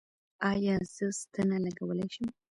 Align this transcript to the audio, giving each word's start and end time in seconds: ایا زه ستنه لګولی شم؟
ایا 0.51 0.75
زه 0.93 1.05
ستنه 1.19 1.57
لګولی 1.65 2.07
شم؟ 2.13 2.27